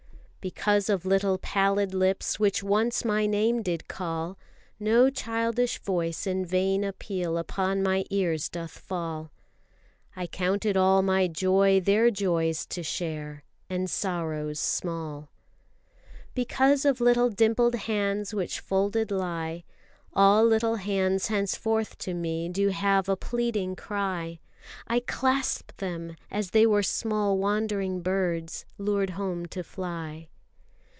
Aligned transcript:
Because 0.43 0.89
of 0.89 1.05
little 1.05 1.37
pallid 1.37 1.93
lips, 1.93 2.39
which 2.39 2.63
once 2.63 3.05
My 3.05 3.27
name 3.27 3.61
did 3.61 3.87
call, 3.87 4.39
No 4.79 5.11
childish 5.11 5.77
voice 5.77 6.25
in 6.25 6.47
vain 6.47 6.83
appeal 6.83 7.37
upon 7.37 7.83
My 7.83 8.05
ears 8.09 8.49
doth 8.49 8.71
fall. 8.71 9.29
I 10.15 10.25
count 10.25 10.65
it 10.65 10.75
all 10.75 11.03
my 11.03 11.27
joy 11.27 11.79
their 11.79 12.09
joys 12.09 12.65
to 12.69 12.81
share, 12.81 13.43
And 13.69 13.87
sorrows 13.87 14.59
small. 14.59 15.29
Because 16.33 16.85
of 16.85 16.99
little 16.99 17.29
dimpled 17.29 17.75
hands 17.75 18.33
Which 18.33 18.59
folded 18.61 19.11
lie, 19.11 19.63
All 20.11 20.43
little 20.43 20.77
hands 20.77 21.27
henceforth 21.27 21.99
to 21.99 22.15
me 22.15 22.49
do 22.49 22.69
have 22.69 23.07
A 23.07 23.15
pleading 23.15 23.75
cry. 23.75 24.39
I 24.87 25.01
clasp 25.01 25.77
them, 25.77 26.15
as 26.31 26.49
they 26.49 26.65
were 26.65 26.83
small 26.83 27.37
wandering 27.37 28.01
birds, 28.01 28.65
Lured 28.79 29.11
home 29.11 29.45
to 29.47 29.61
fly. 29.63 30.29